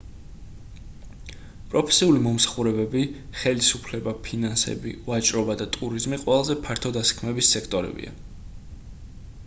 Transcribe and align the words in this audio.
პროფესიული 1.73 2.21
მომსახურებები 2.27 3.03
ხელისუფლება 3.41 4.13
ფინანსები 4.29 4.93
ვაჭრობა 5.09 5.57
და 5.59 5.67
ტურიზმი 5.77 6.19
ყველაზე 6.23 6.55
ფართო 6.65 6.93
დასაქმების 6.97 7.51
სექტორებია 7.57 8.15